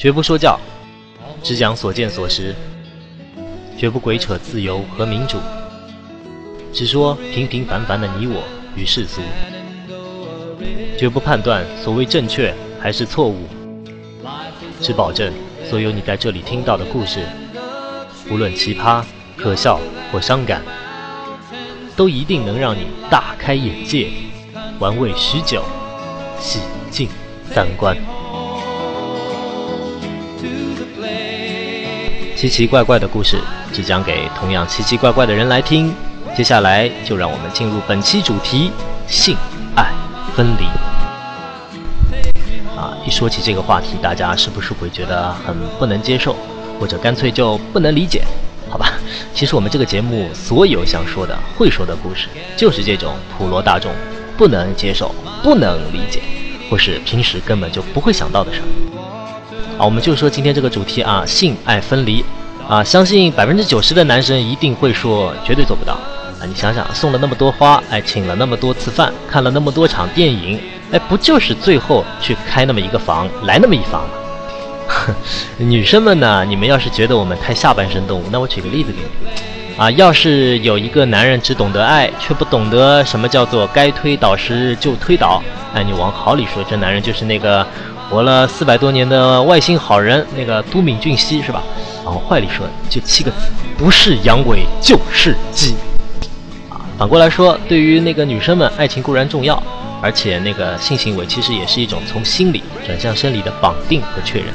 [0.00, 0.58] 绝不说教，
[1.42, 2.54] 只讲所见所识，
[3.76, 5.36] 绝不鬼扯自由和民主，
[6.72, 8.42] 只说平平凡凡的你我
[8.74, 9.20] 与世俗，
[10.98, 13.46] 绝不判断所谓正确还是错误，
[14.80, 15.30] 只保证
[15.68, 17.20] 所有你在这里听到的故事，
[18.30, 19.04] 无论奇葩、
[19.36, 19.78] 可笑
[20.10, 20.62] 或伤感，
[21.94, 24.08] 都一定能让你大开眼界，
[24.78, 25.62] 玩味许久，
[26.38, 27.06] 洗尽
[27.52, 27.94] 三观。
[32.40, 33.38] 奇奇怪怪的故事，
[33.70, 35.94] 只讲给同样奇奇怪怪的人来听。
[36.34, 38.70] 接下来就让我们进入本期主题：
[39.06, 39.36] 性
[39.76, 39.92] 爱
[40.34, 40.64] 分离。
[42.74, 46.34] 啊，一说起这个话题，大家是不是会觉得很不能接受，
[46.80, 48.24] 或者干脆就不能理解？
[48.70, 48.94] 好吧，
[49.34, 53.92] 其实我们这个节目所有想说的、会说的故事，就是这种普罗大众
[54.38, 56.22] 不能接受、不能理解，
[56.70, 58.99] 或是平时根本就不会想到的事儿。
[59.80, 62.22] 好，我们就说今天这个主题啊，性爱分离，
[62.68, 66.44] 啊，相信百分之九十的男生一定会说绝对做不到啊！
[66.46, 70.60] 你想想，送了那么多花，哎，请了那么多次饭，看了那么多场电影，
[70.92, 75.14] 哎，不就是最后去开那么一个房，来那么一房吗？
[75.56, 85.42] 女生们呢，你们要是觉得我们太下半身动物，那我举个例子给你啊，要是有一个男人只懂得爱，却不懂得什么叫做该推倒时就推倒，
[85.72, 87.66] 哎，你往好里说，这男人就是那个。
[88.10, 91.62] 活了四百多年的外星好人，那个都敏俊熙是吧？
[92.04, 93.36] 然后坏里说就七个字，
[93.78, 95.76] 不是阳痿就是鸡。
[96.68, 99.62] 啊，反过来说，对于那个女生们，爱情固然重要，
[100.02, 104.48] 而且那个性行为其实也是一种从心理转向生理的绑定和确认。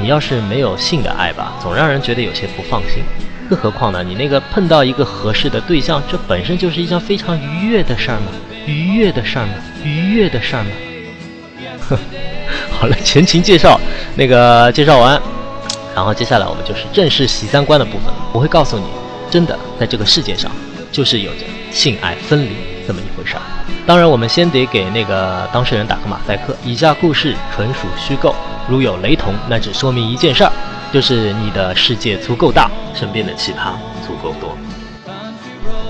[0.00, 3.02] 你要是没有性的爱吧，总让人觉得有些不放心。
[3.48, 8.26] 更何况呢，你那个碰到一个合适的对象，这本身就是一件非常愉悦的事儿嘛，
[8.66, 10.70] 愉悦的事儿嘛，愉悦的事儿嘛。
[11.88, 11.98] 哼。
[12.80, 13.78] 好了，前情介绍，
[14.16, 15.20] 那个介绍完，
[15.94, 18.06] 然后接下来我们就是正式洗三观的部分。
[18.32, 18.86] 我会告诉你，
[19.30, 20.50] 真的在这个世界上，
[20.90, 21.40] 就是有着
[21.70, 23.42] 性爱分离这么一回事儿。
[23.86, 28.34] 当然，我们先得给那个当事人打个马赛克，以下故事纯属虚构，
[28.66, 30.50] 如有雷同，那只说明一件事儿，
[30.90, 33.72] 就是你的世界足够大，身边的奇葩
[34.06, 34.56] 足够多。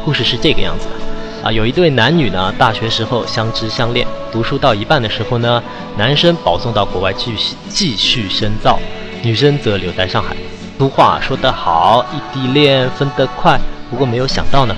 [0.04, 1.48] 故事是这个样子的。
[1.48, 5.62] 啊，有一对男女呢，大学时候相知相恋，读书到一半的时候呢，
[5.96, 8.78] 男生保送到国外继续继续深造，
[9.22, 10.36] 女生则留在上海。
[10.78, 13.58] 俗话说得好，异地恋分得快，
[13.90, 14.74] 不过没有想到呢，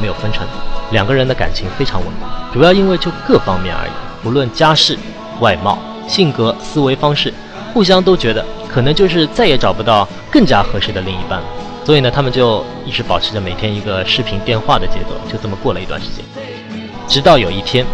[0.00, 0.46] 没有分成。
[0.90, 2.08] 两个人的感情非常稳，
[2.52, 4.98] 主要因为就各方面而言，不论家世、
[5.40, 7.32] 外貌、性格、思维方式，
[7.72, 11.46] 互相都觉得可能就是再也找不到更加合适的另一半了。
[11.84, 16.24] 所以呢，他们就一直保持着每天一个视频电话的节奏，就这么过了一段时间。
[17.08, 17.86] 直到有一天，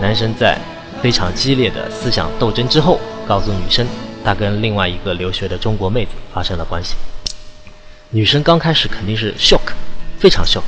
[0.00, 0.58] 男生在
[1.02, 3.86] 非常激烈的思想斗争之后，告诉女生
[4.24, 6.94] 他跟另外一个留学的中国妹子发生了关系。
[8.10, 9.72] 女生刚开始肯定是 shock，
[10.18, 10.62] 非常 shock，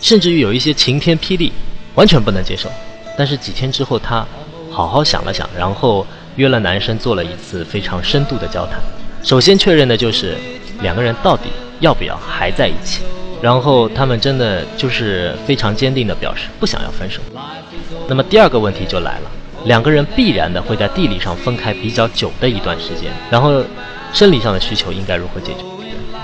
[0.00, 1.52] 甚至于有一些晴天霹雳，
[1.94, 2.70] 完全不能接受。
[3.16, 4.26] 但是几天之后，她
[4.70, 6.06] 好好想了想，然后
[6.36, 8.80] 约了男生做了一次非常深度的交谈。
[9.22, 10.36] 首先确认的就是
[10.80, 11.44] 两个人到底。
[11.80, 13.02] 要不要还在一起？
[13.42, 17.20] 然后他们真的就是非常坚定地表示不想要分手。
[18.08, 19.30] 那么第二个问题就来了，
[19.64, 23.62] 两个人必然的会在地理上分开比较久的一段时间，然后
[24.12, 25.60] 生理上的需求应该如何解决？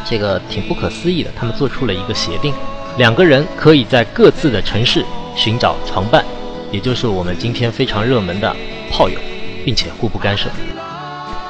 [0.04, 1.30] 这个挺不可思议的。
[1.38, 2.52] 他们做出了一个协定，
[2.96, 5.04] 两个人可以在各自的城市
[5.36, 6.24] 寻找床伴，
[6.70, 8.54] 也就是我们今天非常热门的
[8.90, 9.18] 炮友，
[9.64, 10.48] 并且互不干涉。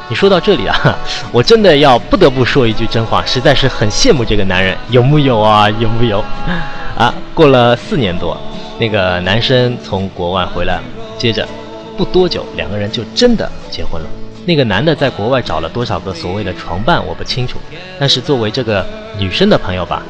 [0.09, 0.99] 你说到这里啊，
[1.31, 5.69] 我真的要不得不说一句真话，实在是很羡慕这个男人，有木有啊？
[5.71, 6.25] 有木有？
[6.99, 8.37] 啊，过了四年多，
[8.81, 10.83] 那个男生从国外回来了，
[11.17, 11.47] 接着
[11.97, 14.09] 不多久，两个人就真的结婚了。
[14.45, 17.57] 那个男的在国外找了多少个所谓的床伴，我不清楚，
[18.01, 18.85] 但是作为这个
[19.17, 20.03] 女生的朋友吧，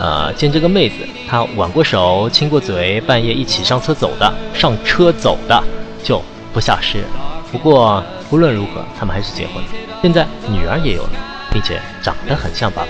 [0.00, 0.94] 呃，见这个妹子，
[1.28, 5.62] 她挽过手，亲过嘴，半夜一起上车走的，上车走的，
[6.02, 6.22] 就
[6.52, 7.04] 不下十。
[7.52, 8.02] 不过。
[8.28, 9.68] 无论如何，他们还是结婚了。
[10.02, 11.10] 现在女儿也有了，
[11.52, 12.88] 并且长得很像爸爸。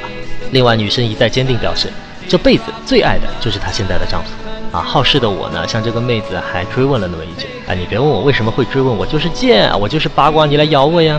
[0.50, 1.92] 另外，女生一再坚定表示，
[2.28, 4.30] 这辈子最爱的就是她现在的丈夫。
[4.72, 11.18] 啊，好事的我呢，向这个妹子还追问了那么一句：啊，你别问我为什么会追问，我就是贱，我就是八卦，你来咬我呀？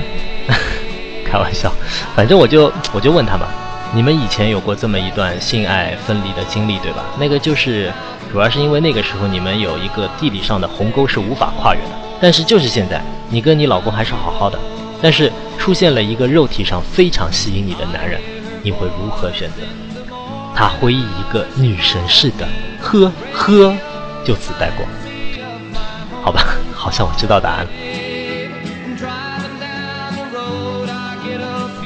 [1.26, 1.72] 开玩笑，
[2.16, 3.48] 反正我就我就问他嘛，
[3.96, 7.04] 你们以前有过这么一段性爱分离的经历，对吧？
[7.18, 7.92] 那个就是，
[8.32, 11.92] 主要是因为那个时候你们有一个地理上的鸿沟是无法跨越的。
[12.20, 14.60] 但是就是现在，你跟你老公还是好好的，
[15.02, 18.20] 但是出现了一个肉体上非常吸引你的男人，
[18.62, 19.64] 你会如何选择？
[20.60, 22.48] 他回忆一个女神似的，
[22.82, 23.72] 呵呵，
[24.26, 24.84] 就此带过。
[26.24, 26.44] 好吧，
[26.74, 27.68] 好像我知道答案。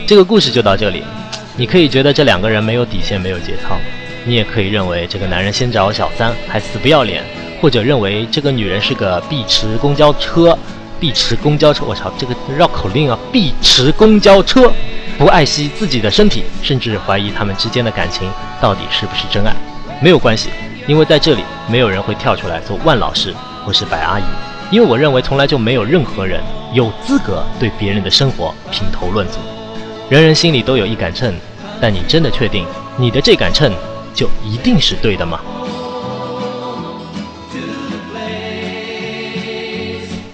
[0.07, 1.03] 这个故事就到这里。
[1.57, 3.75] 你可以觉得这两个人没有底线，没有节操；
[4.23, 7.25] 你也可以认为这个男人先找小三还死不要脸，
[7.61, 10.57] 或者认为这个女人是个碧池公交车。
[10.97, 13.19] 碧池公交车，我操，这个绕口令啊！
[13.33, 14.71] 碧池公交车
[15.21, 18.27] 不爱惜自己的身体，甚至怀疑他们之间的感情
[18.59, 19.53] 到底是不是真爱。
[20.01, 20.49] 没有关系，
[20.87, 23.31] 因为在这里没有人会跳出来做万老师
[23.63, 24.23] 或是白阿姨，
[24.71, 26.41] 因为我认为从来就没有任何人
[26.73, 29.37] 有资格对别人的生活评头论足。
[30.09, 31.31] 人人心里都有一杆秤，
[31.79, 32.65] 但你真的确定
[32.97, 33.71] 你的这杆秤
[34.15, 35.39] 就一定是对的吗？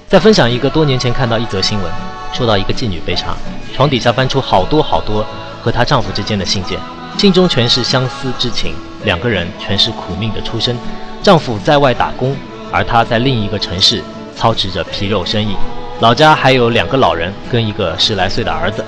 [0.08, 1.92] 再分享一个多年前看到一则新闻，
[2.32, 3.36] 说到一个妓女被杀，
[3.78, 5.24] 床底下翻出好多好多
[5.62, 6.80] 和她丈夫之间的信件，
[7.16, 10.76] 信中全是相思之情，两个人全是苦命的出身，
[11.22, 12.36] 丈夫在外打工，
[12.72, 14.02] 而她在另一个城市
[14.36, 15.56] 操持着皮肉生意，
[16.00, 18.84] 老家还有两个老人跟一个十来岁的儿子。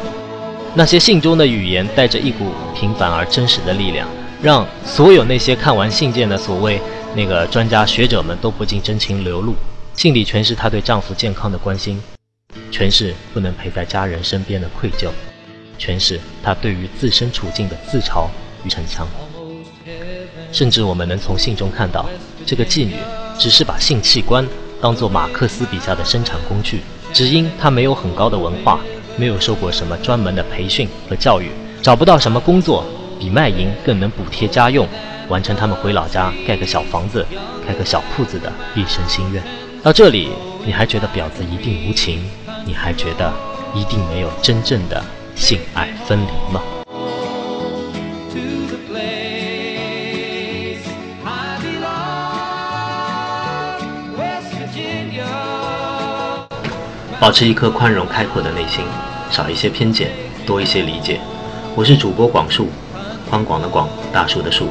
[0.73, 4.07] 那些信中的语言带着一股平凡而真实的力量，
[4.41, 6.81] 让所有那些看完信件的所谓
[7.15, 9.53] 那个专家学者们都不禁真情流露。
[9.93, 12.01] 信里全是她对丈夫健康的关心，
[12.79, 15.09] 全是不能陪在家人身边的愧疚，
[15.77, 18.29] 全是她对于自身处境的自嘲
[18.63, 19.05] 与逞强。
[20.53, 22.09] 甚至我们能从信中看到，
[22.45, 22.95] 这个妓女
[23.37, 24.47] 只是把性器官
[24.79, 26.79] 当做马克思笔下的生产工具，
[27.11, 28.79] 只因她没有很高的文化，
[29.17, 31.51] 没有受过什么专门的培训和教育，
[31.81, 32.85] 找不到什么工作
[33.19, 34.87] 比卖淫更能补贴家用，
[35.27, 37.25] 完成他们回老家盖个小房子、
[37.67, 39.43] 开个小铺子的毕生心愿。
[39.83, 40.29] 到这里，
[40.65, 42.23] 你还觉得婊子一定无情？
[42.65, 43.31] 你还觉得
[43.73, 45.03] 一定没有真正的
[45.35, 46.61] 性爱分离吗？
[57.19, 58.85] 保持一颗宽容开阔的内心，
[59.29, 60.09] 少一些偏见，
[60.45, 61.19] 多一些理解。
[61.75, 62.69] 我是主播广树，
[63.29, 64.69] 宽广的广，大树的树。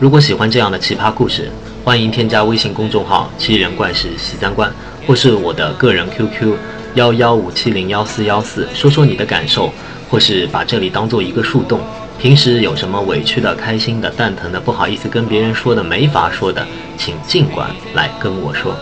[0.00, 1.48] 如果喜欢这样的奇葩故事，
[1.84, 4.68] 欢迎添加微信公众号“七人怪事喜三观”，
[5.06, 6.56] 或是我的个人 QQ
[6.94, 9.72] 幺幺五七零幺四幺四，说说你的感受，
[10.08, 11.80] 或是把这里当做一个树洞。
[12.20, 16.64] 平时有什么委屈的、开心的、蛋疼的、不好意思跟别人说的、没法说的，
[16.96, 18.76] 请尽管来跟我说。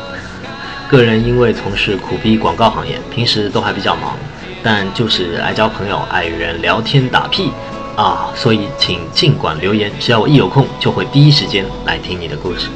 [0.90, 4.14] 个人因为从事苦逼广告行业，平时都还比较忙，
[4.62, 7.50] 但就是爱交朋友、爱与人聊天打屁
[7.96, 12.68] 啊，所以请尽管留言，只要我一有空，就会第一时间来听你的故事。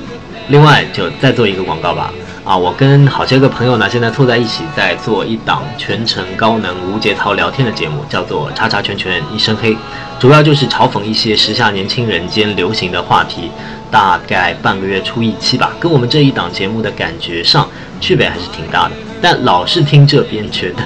[0.49, 2.11] 另外，就再做一个广告吧。
[2.47, 9.77] 啊，我跟好些个朋友呢，现在凑在一起，在做一档全程高能无节操聊天的节目，叫做“叉叉圈圈一身黑”，
[10.21, 13.51] 主要就是嘲讽一些时下年轻人间流行的话题。
[13.91, 17.69] 大概半个月出一期吧，跟我们这一档节目的感觉上
[18.01, 18.93] 区别还是挺大的。
[19.21, 20.85] 但老是听这边觉得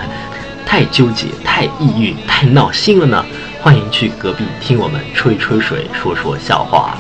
[0.65, 3.23] 太纠结、太抑郁、太闹心了呢，
[3.61, 6.97] 欢迎去隔壁听我们吹吹水、说说笑话。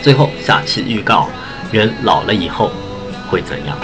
[0.00, 1.28] 最后，下期预告。
[1.70, 2.72] 人老了以后
[3.28, 3.76] 会怎样？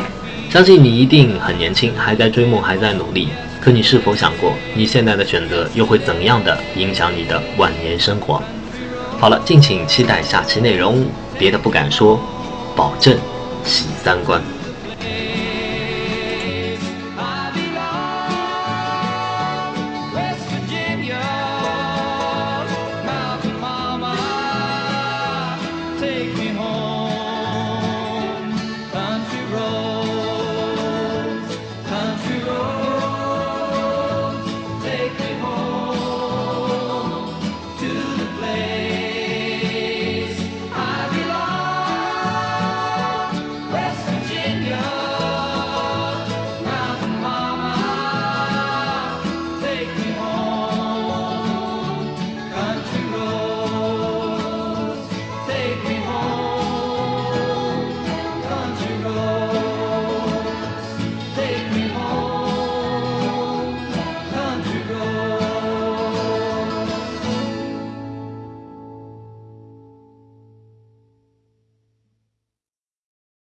[0.54, 3.28] 相信你一定很年轻，还在追梦，还在努力。
[3.60, 8.40] 可你是否想过，你现在的选择又会怎样的影响你的晚年生活？
[9.18, 11.04] 好了，敬请期待下期内容。
[11.36, 12.20] 别的不敢说，
[12.76, 13.18] 保证
[13.64, 14.40] 喜三观。